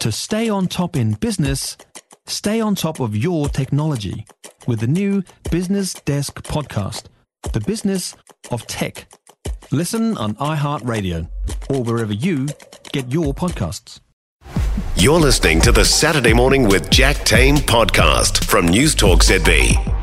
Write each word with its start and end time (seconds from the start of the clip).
To 0.00 0.10
stay 0.10 0.48
on 0.48 0.66
top 0.66 0.96
in 0.96 1.12
business, 1.12 1.76
stay 2.26 2.58
on 2.58 2.74
top 2.74 3.00
of 3.00 3.14
your 3.14 3.50
technology 3.50 4.24
with 4.66 4.80
the 4.80 4.86
new 4.86 5.22
Business 5.50 5.92
Desk 5.92 6.42
podcast, 6.42 7.04
The 7.52 7.60
Business 7.60 8.16
of 8.50 8.66
Tech. 8.66 9.12
Listen 9.70 10.16
on 10.16 10.36
iHeartRadio 10.36 11.28
or 11.68 11.82
wherever 11.82 12.14
you 12.14 12.48
get 12.92 13.12
your 13.12 13.34
podcasts. 13.34 14.00
You're 14.96 15.20
listening 15.20 15.60
to 15.62 15.70
the 15.70 15.84
Saturday 15.84 16.32
Morning 16.32 16.66
with 16.66 16.88
Jack 16.88 17.16
Tame 17.26 17.56
podcast 17.56 18.42
from 18.46 18.68
News 18.68 18.94
Talk 18.94 19.20
ZB. 19.20 19.99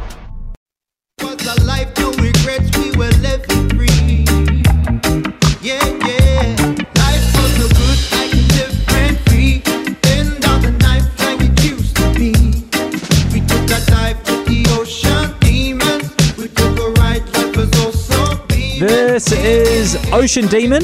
This 19.18 19.32
is 19.32 20.14
Ocean 20.14 20.46
Demon 20.46 20.84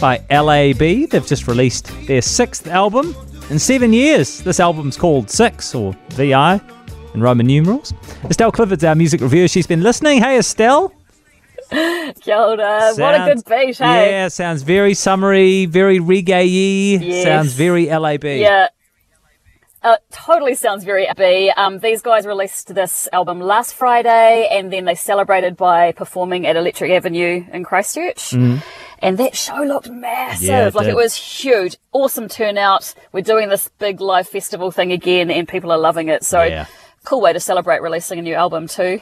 by 0.00 0.24
LAB. 0.30 0.78
They've 0.78 1.26
just 1.26 1.48
released 1.48 1.90
their 2.06 2.22
sixth 2.22 2.68
album 2.68 3.16
in 3.50 3.58
seven 3.58 3.92
years. 3.92 4.42
This 4.42 4.60
album's 4.60 4.96
called 4.96 5.28
Six, 5.28 5.74
or 5.74 5.96
VI 6.10 6.60
in 7.14 7.20
Roman 7.20 7.48
numerals. 7.48 7.92
Estelle 8.30 8.52
Clifford's 8.52 8.84
our 8.84 8.94
music 8.94 9.20
reviewer. 9.20 9.48
She's 9.48 9.66
been 9.66 9.82
listening. 9.82 10.20
Hey, 10.20 10.38
Estelle. 10.38 10.94
Ora. 11.72 12.92
What 12.94 13.14
a 13.16 13.34
good 13.34 13.44
beat, 13.44 13.76
hey? 13.78 14.10
Yeah, 14.12 14.28
sounds 14.28 14.62
very 14.62 14.94
summery, 14.94 15.66
very 15.66 15.98
reggae-y. 15.98 17.04
Yes. 17.04 17.24
Sounds 17.24 17.54
very 17.54 17.86
LAB. 17.86 18.22
Yeah. 18.22 18.68
Uh, 19.88 19.96
totally 20.10 20.54
sounds 20.54 20.84
very 20.84 21.06
happy. 21.06 21.50
Um, 21.50 21.78
these 21.78 22.02
guys 22.02 22.26
released 22.26 22.74
this 22.74 23.08
album 23.10 23.40
last 23.40 23.72
Friday, 23.72 24.46
and 24.52 24.70
then 24.70 24.84
they 24.84 24.94
celebrated 24.94 25.56
by 25.56 25.92
performing 25.92 26.46
at 26.46 26.56
Electric 26.56 26.90
Avenue 26.90 27.42
in 27.50 27.64
Christchurch. 27.64 28.34
And 28.34 29.16
that 29.16 29.34
show 29.34 29.62
looked 29.62 29.88
massive. 29.88 30.42
Yeah, 30.46 30.66
it 30.66 30.74
like 30.74 30.84
did. 30.84 30.90
it 30.90 30.96
was 30.96 31.14
huge. 31.14 31.78
Awesome 31.92 32.28
turnout. 32.28 32.92
We're 33.12 33.22
doing 33.22 33.48
this 33.48 33.70
big 33.78 34.02
live 34.02 34.28
festival 34.28 34.70
thing 34.70 34.92
again, 34.92 35.30
and 35.30 35.48
people 35.48 35.72
are 35.72 35.78
loving 35.78 36.08
it. 36.08 36.22
So 36.22 36.42
Yeah. 36.42 36.66
cool 37.04 37.22
way 37.22 37.32
to 37.32 37.40
celebrate 37.40 37.80
releasing 37.80 38.18
a 38.18 38.22
new 38.22 38.34
album 38.34 38.68
too. 38.68 39.00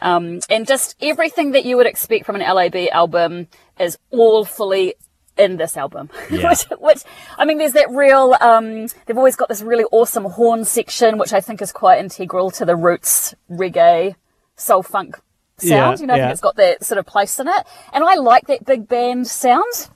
Um, 0.00 0.38
and 0.48 0.68
just 0.68 0.94
everything 1.02 1.50
that 1.52 1.64
you 1.64 1.76
would 1.78 1.86
expect 1.86 2.26
from 2.26 2.36
an 2.36 2.42
LAB 2.42 2.88
album 2.92 3.48
is 3.80 3.98
all 4.12 4.44
fully 4.44 4.94
in 5.38 5.56
this 5.56 5.76
album. 5.76 6.10
Yeah. 6.30 6.50
which, 6.50 6.64
which, 6.78 7.02
I 7.38 7.46
mean, 7.46 7.58
there's 7.58 7.72
that 7.72 7.90
real, 7.90 8.36
um, 8.40 8.86
they've 9.06 9.16
always 9.16 9.36
got 9.36 9.48
this 9.48 9.62
really 9.62 9.84
awesome 9.90 10.24
horn 10.24 10.64
section, 10.64 11.16
which 11.16 11.32
I 11.32 11.40
think 11.40 11.62
is 11.62 11.72
quite 11.72 12.00
integral 12.00 12.50
to 12.52 12.64
the 12.64 12.76
roots 12.76 13.34
reggae, 13.50 14.14
soul 14.56 14.82
funk 14.82 15.16
sound. 15.58 15.98
Yeah, 15.98 16.02
you 16.02 16.06
know, 16.06 16.14
yeah. 16.14 16.30
it's 16.30 16.40
got 16.40 16.56
that 16.56 16.84
sort 16.84 16.98
of 16.98 17.06
place 17.06 17.38
in 17.38 17.48
it. 17.48 17.66
And 17.92 18.04
I 18.04 18.16
like 18.16 18.46
that 18.48 18.64
big 18.64 18.88
band 18.88 19.26
sound. 19.26 19.88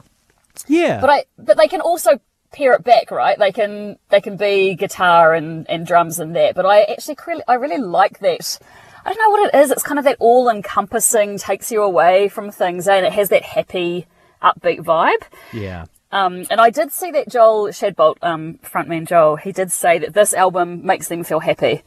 Yeah. 0.66 1.00
But 1.00 1.10
I 1.10 1.24
but 1.38 1.56
they 1.56 1.68
can 1.68 1.80
also 1.80 2.20
pare 2.52 2.74
it 2.74 2.84
back, 2.84 3.10
right? 3.10 3.38
They 3.38 3.52
can 3.52 3.98
they 4.10 4.20
can 4.20 4.36
be 4.36 4.74
guitar 4.74 5.34
and, 5.34 5.68
and 5.68 5.86
drums 5.86 6.18
and 6.18 6.36
that. 6.36 6.54
But 6.54 6.66
I 6.66 6.82
actually 6.82 7.16
really 7.26 7.42
I 7.48 7.54
really 7.54 7.78
like 7.78 8.20
that. 8.20 8.58
I 9.04 9.12
don't 9.12 9.18
know 9.18 9.30
what 9.30 9.54
it 9.54 9.58
is. 9.58 9.70
It's 9.70 9.82
kind 9.82 9.98
of 9.98 10.04
that 10.04 10.16
all 10.20 10.48
encompassing, 10.48 11.38
takes 11.38 11.72
you 11.72 11.82
away 11.82 12.28
from 12.28 12.52
things, 12.52 12.86
and 12.86 13.04
it 13.04 13.12
has 13.12 13.30
that 13.30 13.42
happy, 13.42 14.06
upbeat 14.42 14.80
vibe. 14.80 15.22
yeah. 15.52 15.86
Um, 16.12 16.44
and 16.50 16.60
I 16.60 16.68
did 16.68 16.92
see 16.92 17.10
that 17.12 17.30
Joel 17.30 17.68
Shadbolt, 17.68 18.18
um, 18.20 18.58
frontman 18.62 19.06
Joel, 19.06 19.36
he 19.36 19.50
did 19.50 19.72
say 19.72 19.98
that 19.98 20.12
this 20.12 20.34
album 20.34 20.84
makes 20.84 21.08
them 21.08 21.24
feel 21.24 21.40
happy. 21.40 21.82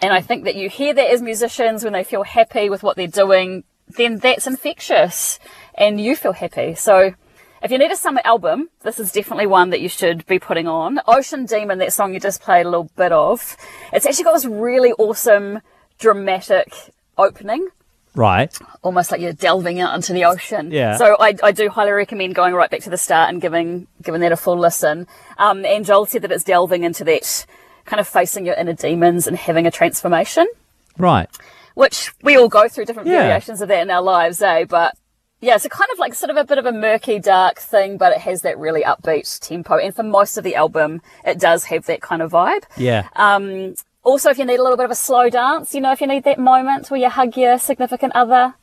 And 0.00 0.12
I 0.12 0.20
think 0.20 0.44
that 0.44 0.54
you 0.54 0.68
hear 0.68 0.94
that 0.94 1.10
as 1.10 1.20
musicians 1.20 1.82
when 1.82 1.92
they 1.92 2.04
feel 2.04 2.22
happy 2.22 2.70
with 2.70 2.84
what 2.84 2.96
they're 2.96 3.08
doing, 3.08 3.64
then 3.88 4.18
that's 4.18 4.46
infectious 4.46 5.40
and 5.74 6.00
you 6.00 6.14
feel 6.14 6.32
happy. 6.32 6.76
So 6.76 7.12
if 7.62 7.70
you 7.70 7.78
need 7.78 7.90
a 7.90 7.96
summer 7.96 8.20
album, 8.24 8.70
this 8.82 9.00
is 9.00 9.10
definitely 9.10 9.48
one 9.48 9.70
that 9.70 9.80
you 9.80 9.88
should 9.88 10.24
be 10.26 10.38
putting 10.38 10.68
on. 10.68 11.00
Ocean 11.08 11.44
Demon, 11.44 11.78
that 11.78 11.92
song 11.92 12.14
you 12.14 12.20
just 12.20 12.40
played 12.40 12.66
a 12.66 12.70
little 12.70 12.90
bit 12.96 13.10
of, 13.10 13.56
it's 13.92 14.06
actually 14.06 14.24
got 14.24 14.34
this 14.34 14.46
really 14.46 14.92
awesome 14.92 15.60
dramatic 15.98 16.72
opening 17.18 17.68
Right. 18.14 18.56
almost 18.82 19.10
like 19.12 19.20
you're 19.20 19.32
delving 19.32 19.78
out 19.80 19.94
into 19.94 20.12
the 20.12 20.24
ocean. 20.24 20.70
Yeah. 20.72 20.96
So 20.96 21.16
I, 21.20 21.34
I 21.42 21.52
do 21.52 21.68
highly 21.68 21.92
recommend 21.92 22.34
going 22.34 22.54
right 22.54 22.68
back 22.70 22.80
to 22.82 22.90
the 22.90 22.98
start 22.98 23.30
and 23.30 23.40
giving 23.40 23.86
giving 24.02 24.20
that 24.22 24.32
a 24.32 24.36
full 24.36 24.58
listen. 24.58 25.06
Um, 25.38 25.64
and 25.64 25.84
Joel 25.84 26.06
said 26.06 26.22
that 26.22 26.32
it's 26.32 26.44
delving 26.44 26.82
into 26.84 27.04
that 27.04 27.46
kind 27.84 28.00
of 28.00 28.08
facing 28.08 28.44
your 28.46 28.54
inner 28.56 28.72
demons 28.72 29.26
and 29.26 29.36
having 29.36 29.66
a 29.66 29.70
transformation, 29.70 30.46
Right. 30.98 31.28
which 31.74 32.12
we 32.22 32.36
all 32.36 32.48
go 32.48 32.68
through 32.68 32.84
different 32.86 33.08
Yeah. 33.08 33.20
variations 33.22 33.60
of 33.60 33.68
that 33.68 33.82
in 33.82 33.90
our 33.90 34.02
lives, 34.02 34.42
eh? 34.42 34.64
But 34.64 34.94
yeah, 35.40 35.54
it's 35.54 35.64
a 35.64 35.70
kind 35.70 35.88
of 35.92 35.98
like 35.98 36.14
sort 36.14 36.30
of 36.30 36.36
a 36.36 36.44
bit 36.44 36.58
of 36.58 36.66
a 36.66 36.72
murky, 36.72 37.18
dark 37.18 37.58
thing, 37.58 37.96
but 37.96 38.12
it 38.12 38.18
has 38.18 38.42
that 38.42 38.58
really 38.58 38.82
upbeat 38.82 39.40
tempo. 39.40 39.76
And 39.78 39.94
for 39.94 40.02
most 40.02 40.36
of 40.36 40.44
the 40.44 40.54
album, 40.56 41.00
it 41.24 41.38
does 41.38 41.64
have 41.64 41.86
that 41.86 42.02
kind 42.02 42.20
of 42.22 42.32
vibe. 42.32 42.64
Yeah. 42.76 43.08
Um, 43.16 43.74
also, 44.02 44.30
if 44.30 44.38
you 44.38 44.44
need 44.44 44.58
a 44.58 44.62
little 44.62 44.76
bit 44.76 44.84
of 44.84 44.90
a 44.90 44.96
slow 44.96 45.28
dance, 45.28 45.74
you 45.74 45.80
know, 45.80 45.92
if 45.92 46.00
you 46.00 46.06
need 46.06 46.24
that 46.24 46.38
moment 46.38 46.90
where 46.90 47.00
you 47.00 47.10
hug 47.10 47.36
your 47.36 47.58
significant 47.58 48.14
other, 48.14 48.54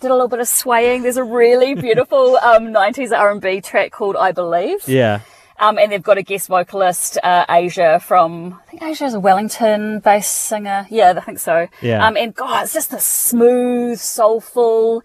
did 0.00 0.10
a 0.10 0.14
little 0.14 0.28
bit 0.28 0.40
of 0.40 0.48
swaying. 0.48 1.02
There's 1.02 1.16
a 1.16 1.24
really 1.24 1.74
beautiful 1.86 2.36
um, 2.36 2.66
90s 2.66 3.16
R&B 3.16 3.60
track 3.60 3.90
called 3.90 4.16
"I 4.16 4.32
Believe," 4.32 4.86
yeah. 4.86 5.20
um, 5.58 5.78
and 5.78 5.90
they've 5.90 6.02
got 6.02 6.18
a 6.18 6.22
guest 6.22 6.48
vocalist, 6.48 7.18
uh, 7.22 7.44
Asia 7.48 8.00
from 8.00 8.60
I 8.66 8.70
think 8.70 8.82
Asia 8.82 9.04
is 9.04 9.14
a 9.14 9.20
Wellington-based 9.20 10.30
singer. 10.30 10.86
Yeah, 10.90 11.14
I 11.16 11.20
think 11.20 11.38
so. 11.38 11.68
Yeah. 11.80 12.06
Um, 12.06 12.16
and 12.16 12.34
God, 12.34 12.64
it's 12.64 12.74
just 12.74 12.90
the 12.90 13.00
smooth, 13.00 13.98
soulful. 13.98 15.02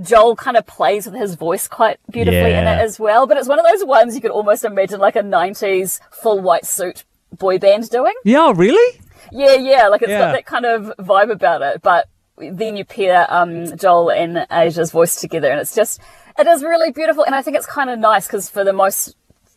Joel 0.00 0.36
kind 0.36 0.56
of 0.56 0.66
plays 0.66 1.04
with 1.04 1.14
his 1.14 1.34
voice 1.34 1.68
quite 1.68 1.98
beautifully 2.10 2.52
in 2.52 2.66
it 2.66 2.80
as 2.80 2.98
well. 2.98 3.26
But 3.26 3.36
it's 3.36 3.46
one 3.48 3.58
of 3.58 3.66
those 3.66 3.84
ones 3.84 4.14
you 4.14 4.22
could 4.22 4.30
almost 4.30 4.64
imagine 4.64 4.98
like 5.00 5.16
a 5.16 5.22
90s 5.22 6.00
full 6.10 6.40
white 6.40 6.64
suit 6.64 7.04
boy 7.30 7.58
band 7.58 7.90
doing. 7.90 8.14
Yeah, 8.24 8.52
really? 8.56 9.00
Yeah, 9.32 9.54
yeah, 9.54 9.88
like 9.88 10.02
it's 10.02 10.10
Yeah. 10.10 10.18
got 10.18 10.32
that 10.32 10.46
kind 10.46 10.64
of 10.66 10.92
vibe 10.98 11.30
about 11.30 11.62
it. 11.62 11.82
But 11.82 12.08
then 12.38 12.76
you 12.76 12.84
pair 12.84 13.26
um, 13.32 13.76
Joel 13.76 14.10
and 14.10 14.46
Asia's 14.50 14.90
voice 14.90 15.16
together, 15.20 15.50
and 15.50 15.60
it's 15.60 15.74
just, 15.74 16.00
it 16.38 16.46
is 16.46 16.62
really 16.62 16.90
beautiful. 16.92 17.24
And 17.24 17.34
I 17.34 17.42
think 17.42 17.56
it's 17.56 17.66
kind 17.66 17.90
of 17.90 17.98
nice 17.98 18.26
because 18.26 18.48
for 18.48 18.64
the 18.64 18.72
most 18.72 19.14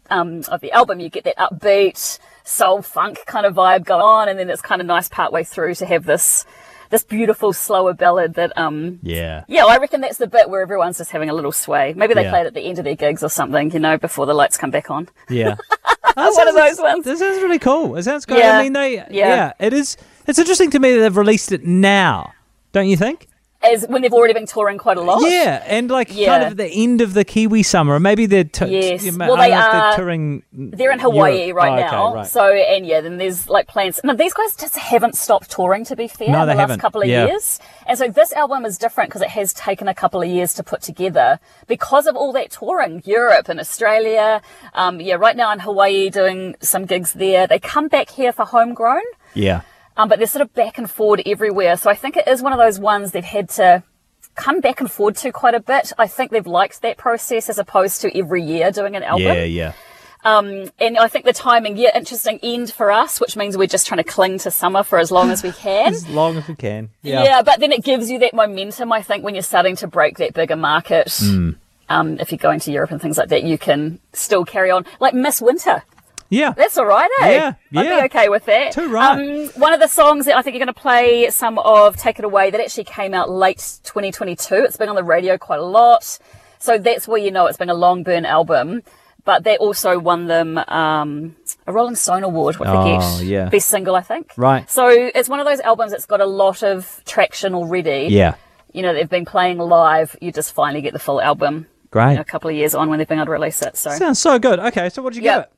um, 0.09 0.43
of 0.49 0.61
the 0.61 0.71
album, 0.71 0.99
you 0.99 1.09
get 1.09 1.23
that 1.25 1.37
upbeat 1.37 2.19
soul 2.43 2.81
funk 2.81 3.19
kind 3.25 3.45
of 3.45 3.55
vibe 3.55 3.85
going 3.85 4.01
on, 4.03 4.29
and 4.29 4.37
then 4.37 4.49
it's 4.49 4.61
kind 4.61 4.81
of 4.81 4.87
nice 4.87 5.09
partway 5.09 5.43
through 5.43 5.75
to 5.75 5.85
have 5.85 6.05
this 6.05 6.45
this 6.91 7.03
beautiful 7.03 7.51
slower 7.51 7.93
ballad 7.95 8.35
that 8.35 8.55
um 8.57 8.99
Yeah. 9.01 9.43
yeah 9.47 9.65
i 9.65 9.79
reckon 9.79 10.01
that's 10.01 10.19
the 10.19 10.27
bit 10.27 10.51
where 10.51 10.61
everyone's 10.61 10.99
just 10.99 11.09
having 11.09 11.31
a 11.31 11.33
little 11.33 11.51
sway 11.51 11.95
maybe 11.97 12.13
they 12.13 12.21
Yeah. 12.21 12.29
play 12.29 12.41
it 12.41 12.45
at 12.45 12.53
the 12.53 12.61
end 12.61 12.77
of 12.77 12.85
their 12.85 12.93
gigs 12.95 13.23
or 13.23 13.29
something 13.29 13.71
you 13.71 13.79
know 13.79 13.97
before 13.97 14.27
the 14.27 14.35
lights 14.35 14.55
come 14.55 14.69
back 14.69 14.91
on 14.91 15.09
Yeah. 15.27 15.55
one 16.35 16.47
of 16.47 16.55
oh, 16.55 16.67
those 16.67 16.79
ones 16.79 17.05
This 17.05 17.19
sounds 17.19 17.41
really 17.41 17.59
cool. 17.59 17.95
It 17.95 18.03
sounds 18.03 18.25
great. 18.25 18.39
Yeah. 18.39 18.57
I 18.57 18.63
mean, 18.63 18.73
they, 18.73 18.95
yeah. 18.95 19.07
Yeah. 19.09 19.53
it 19.59 19.73
is. 19.73 19.97
It's 20.27 20.39
interesting 20.39 20.71
to 20.71 20.79
me 20.79 20.93
that 20.93 20.99
they've 21.01 21.17
released 21.17 21.51
it 21.51 21.65
now. 21.65 22.33
Don't 22.71 22.87
you 22.87 22.97
think? 22.97 23.27
As 23.65 23.85
when 23.87 24.01
they've 24.01 24.13
already 24.13 24.33
been 24.33 24.45
touring 24.45 24.77
quite 24.77 24.97
a 24.97 25.01
lot 25.01 25.21
Yeah, 25.21 25.63
and 25.67 25.89
like 25.89 26.09
yeah. 26.15 26.27
kind 26.27 26.43
of 26.51 26.57
the 26.57 26.67
end 26.67 27.01
of 27.01 27.13
the 27.13 27.23
Kiwi 27.25 27.63
summer, 27.63 27.99
maybe 27.99 28.25
they're 28.25 28.43
t- 28.43 28.65
Yes. 28.67 29.03
you 29.03 29.17
Well, 29.17 29.37
they 29.37 29.53
if 29.53 29.71
they're 29.71 29.93
touring. 29.95 30.43
They're 30.53 30.91
in 30.91 30.99
Hawaii 30.99 31.47
Europe. 31.47 31.57
right 31.63 31.69
Oh, 31.71 31.85
okay, 31.85 31.91
now. 31.95 32.13
right. 32.15 32.27
So, 32.27 32.53
and 32.53 32.85
yeah, 32.85 33.01
then 33.01 33.17
there's 33.17 33.49
like 33.49 33.67
plans. 33.67 33.99
No, 34.03 34.13
these 34.13 34.33
guys 34.33 34.55
just 34.55 34.75
haven't 34.77 35.15
stopped 35.15 35.49
touring, 35.51 35.83
to 35.85 35.95
be 35.95 36.07
fair, 36.07 36.29
No, 36.29 36.41
in 36.41 36.47
the 36.47 36.53
last 36.55 36.59
haven't. 36.61 36.79
couple 36.79 37.01
of 37.01 37.07
Yeah. 37.07 37.25
years. 37.27 37.59
And 37.87 37.97
so 37.97 38.07
this 38.07 38.31
album 38.33 38.65
is 38.65 38.77
different 38.77 39.09
because 39.09 39.21
it 39.21 39.29
has 39.29 39.53
taken 39.53 39.87
a 39.87 39.93
couple 39.93 40.21
of 40.21 40.27
years 40.29 40.53
to 40.55 40.63
put 40.63 40.81
together 40.81 41.39
because 41.67 42.07
of 42.07 42.15
all 42.15 42.31
that 42.33 42.51
touring, 42.51 43.01
Europe 43.05 43.49
and 43.49 43.59
Australia. 43.59 44.41
Um, 44.73 44.99
yeah, 44.99 45.15
right 45.15 45.35
now 45.35 45.51
in 45.51 45.59
Hawaii 45.59 46.09
doing 46.09 46.55
some 46.61 46.85
gigs 46.85 47.13
there. 47.13 47.47
They 47.47 47.59
come 47.59 47.87
back 47.87 48.09
here 48.09 48.31
for 48.31 48.45
homegrown. 48.45 49.01
yeah, 49.33 49.61
Um, 49.97 50.09
but 50.09 50.19
they're 50.19 50.27
sort 50.27 50.41
of 50.41 50.53
back 50.53 50.77
and 50.77 50.89
forward 50.89 51.21
everywhere. 51.25 51.77
So 51.77 51.89
I 51.89 51.95
think 51.95 52.17
it 52.17 52.27
is 52.27 52.41
one 52.41 52.51
of 52.53 52.59
those 52.59 52.79
ones 52.79 53.11
they've 53.11 53.23
had 53.23 53.49
to 53.51 53.83
come 54.35 54.59
back 54.59 54.81
and 54.81 54.91
forward 54.91 55.15
to 55.17 55.31
quite 55.31 55.55
a 55.55 55.59
bit. 55.59 55.93
I 55.97 56.07
think 56.07 56.31
they've 56.31 56.45
liked 56.45 56.81
that 56.81 56.97
process 56.97 57.49
as 57.49 57.57
opposed 57.57 58.01
to 58.01 58.17
every 58.17 58.43
year 58.43 58.71
doing 58.71 58.95
an 58.95 59.03
album. 59.03 59.25
yeah, 59.25 59.43
yeah. 59.43 59.73
Um, 60.25 60.71
and 60.79 60.97
I 60.97 61.07
think 61.07 61.23
the 61.23 61.33
timing, 61.33 61.77
yeah, 61.77 61.95
interesting 61.95 62.39
end 62.41 62.73
for 62.73 62.91
us, 62.91 63.21
which 63.21 63.37
means 63.37 63.55
we're 63.55 63.67
just 63.67 63.85
trying 63.85 63.99
to 63.99 64.03
cling 64.03 64.39
to 64.39 64.49
summer 64.49 64.81
for 64.81 64.97
as 64.97 65.11
long 65.11 65.29
as 65.29 65.43
we 65.43 65.51
can. 65.63 65.93
As 65.93 66.09
long 66.09 66.35
as 66.35 66.47
we 66.47 66.55
can. 66.55 66.89
Yeah. 67.03 67.23
yeah. 67.23 67.41
but 67.43 67.59
then 67.59 67.71
it 67.71 67.83
gives 67.83 68.09
you 68.09 68.17
that 68.19 68.33
momentum, 68.33 68.91
I 68.91 69.03
think, 69.03 69.23
when 69.23 69.35
you're 69.35 69.43
starting 69.43 69.75
to 69.77 69.87
break 69.87 70.17
that 70.17 70.33
bigger 70.33 70.55
market. 70.55 71.15
Hmm. 71.19 71.51
Um, 71.87 72.19
if 72.19 72.31
you're 72.31 72.39
going 72.39 72.59
to 72.61 72.71
Europe 72.71 72.89
and 72.89 72.99
things 72.99 73.19
like 73.19 73.29
that, 73.29 73.43
you 73.43 73.59
can 73.59 73.99
still 74.13 74.43
carry 74.43 74.71
on. 74.71 74.87
Like 74.99 75.13
Miss 75.13 75.39
Winter. 75.39 75.83
Yeah. 76.29 76.51
That's 76.51 76.77
all 76.77 76.85
right, 76.85 77.09
eh? 77.21 77.31
Yeah, 77.31 77.53
I'd 77.75 77.85
yeah. 77.85 77.99
be 77.99 78.05
okay 78.05 78.29
with 78.29 78.45
that. 78.45 78.71
Too 78.73 78.89
right. 78.89 79.19
Um, 79.19 79.47
one 79.59 79.73
of 79.73 79.79
the 79.79 79.87
songs 79.87 80.25
that 80.25 80.35
I 80.35 80.41
think 80.41 80.55
you're 80.55 80.65
going 80.65 80.73
to 80.73 80.79
play 80.81 81.29
some 81.29 81.59
of 81.59 81.97
Take 81.97 82.19
It 82.19 82.25
Away 82.25 82.49
that 82.49 82.59
actually 82.59 82.85
came 82.85 83.13
out 83.13 83.29
late 83.29 83.79
2022. 83.83 84.55
It's 84.55 84.77
been 84.77 84.89
on 84.89 84.95
the 84.95 85.03
radio 85.03 85.37
quite 85.37 85.59
a 85.59 85.65
lot. 85.65 86.17
So 86.59 86.77
that's 86.77 87.07
where 87.07 87.19
you 87.19 87.31
know 87.31 87.45
it's 87.45 87.57
been 87.57 87.69
a 87.69 87.75
long 87.75 88.03
burn 88.03 88.25
album. 88.25 88.81
but 89.23 89.43
that 89.43 89.59
also 89.59 89.99
won 89.99 90.27
them 90.27 90.57
um, 90.57 91.35
a 91.67 91.73
Rolling 91.73 91.95
Stone 91.95 92.23
award. 92.23 92.57
What 92.57 92.69
Oh, 92.69 93.21
yeah. 93.21 93.49
Best 93.49 93.67
single, 93.67 93.95
I 93.95 94.01
think. 94.01 94.31
Right. 94.37 94.69
So 94.69 94.87
it's 94.87 95.27
one 95.27 95.39
of 95.39 95.45
those 95.45 95.59
albums 95.61 95.91
that's 95.91 96.05
got 96.05 96.21
a 96.21 96.25
lot 96.25 96.63
of 96.63 97.01
traction 97.05 97.53
already. 97.55 98.07
Yeah. 98.09 98.35
You 98.71 98.81
know, 98.81 98.93
they've 98.93 99.09
been 99.09 99.25
playing 99.25 99.57
live. 99.57 100.15
You 100.21 100.31
just 100.31 100.53
finally 100.53 100.81
get 100.81 100.93
the 100.93 100.99
full 100.99 101.21
album. 101.21 101.67
Great. 101.91 102.09
you 102.09 102.15
know, 102.15 102.21
a 102.21 102.25
couple 102.25 102.49
of 102.49 102.55
years 102.55 102.75
on 102.75 102.89
when 102.89 102.99
they've 102.99 103.07
been 103.07 103.19
able 103.19 103.27
to 103.27 103.31
release 103.31 103.61
it. 103.61 103.77
So 103.77 103.89
Sounds 103.91 104.19
so 104.19 104.37
good. 104.37 104.59
Okay, 104.59 104.89
so 104.89 105.01
what 105.01 105.13
did 105.13 105.19
you 105.19 105.25
yeah, 105.25 105.35
give 105.37 105.43
it? 105.45 105.51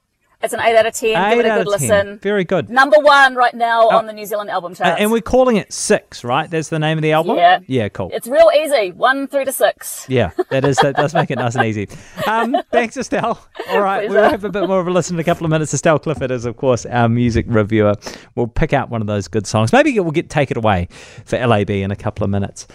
It's 0.43 0.53
an 0.53 0.59
eight 0.59 0.75
out 0.77 0.85
of 0.85 0.93
ten. 0.93 1.29
Give 1.31 1.39
it 1.45 1.49
a 1.49 1.63
good 1.63 1.65
10. 1.65 1.65
listen. 1.89 2.19
Very 2.19 2.43
good. 2.43 2.69
Number 2.69 2.97
one 2.99 3.35
right 3.35 3.53
now 3.53 3.89
on 3.89 4.05
the 4.05 4.13
New 4.13 4.25
Zealand 4.25 4.49
album 4.49 4.73
A- 4.73 4.75
charts. 4.75 5.01
and 5.01 5.11
we're 5.11 5.21
calling 5.21 5.55
it 5.57 5.71
Six, 5.73 6.23
right? 6.23 6.49
That's 6.49 6.69
the 6.69 6.79
name 6.79 6.97
of 6.97 7.01
the 7.01 7.11
album? 7.11 7.37
Yeah. 7.37 7.59
Yeah, 7.67 7.89
cool. 7.89 8.09
it's 8.13 8.27
real 8.27 8.49
easy. 8.55 8.91
One 8.91 9.27
through 9.27 9.45
to 9.45 9.51
six. 9.51 10.05
Yeah, 10.09 10.31
that 10.49 10.63
is 10.65 10.77
that 10.77 10.95
does 10.95 11.13
make 11.13 11.31
it 11.31 11.37
nice 11.37 11.55
and 11.55 11.65
easy. 11.65 11.87
Um, 12.27 12.55
thanks, 12.71 12.97
Estelle. 12.97 13.43
All 13.69 13.81
right, 13.81 14.09
we'll 14.09 14.29
have 14.29 14.43
a 14.43 14.49
bit 14.49 14.67
more 14.67 14.79
of 14.79 14.87
a 14.87 14.91
listen 14.91 15.15
in 15.15 15.19
a 15.19 15.23
couple 15.23 15.45
of 15.45 15.51
minutes. 15.51 15.73
Estelle 15.73 15.99
Clifford 15.99 16.31
is, 16.31 16.45
of 16.45 16.57
course, 16.57 16.85
our 16.85 17.09
music 17.09 17.45
reviewer. 17.49 17.95
We'll 18.35 18.47
pick 18.47 18.73
out 18.73 18.89
one 18.89 19.01
of 19.01 19.07
those 19.07 19.27
good 19.27 19.47
songs. 19.47 19.73
Maybe 19.73 19.99
we'll 19.99 20.11
get 20.11 20.29
take 20.29 20.51
it 20.51 20.57
away 20.57 20.87
for 21.25 21.37
LAB 21.45 21.69
in 21.71 21.91
a 21.91 21.95
couple 21.95 22.23
of 22.23 22.29
minutes. 22.29 22.67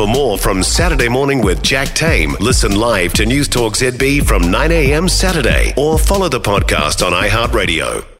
For 0.00 0.06
more 0.06 0.38
from 0.38 0.62
Saturday 0.62 1.10
Morning 1.10 1.42
with 1.42 1.62
Jack 1.62 1.88
Tame, 1.88 2.34
listen 2.40 2.74
live 2.74 3.12
to 3.12 3.26
News 3.26 3.48
Talk 3.48 3.74
ZB 3.74 4.26
from 4.26 4.44
9am 4.44 5.10
Saturday 5.10 5.74
or 5.76 5.98
follow 5.98 6.30
the 6.30 6.40
podcast 6.40 7.06
on 7.06 7.12
iHeartRadio. 7.12 8.19